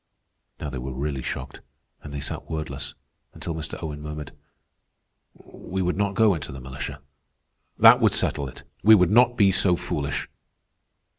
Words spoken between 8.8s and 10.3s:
We would not be so foolish."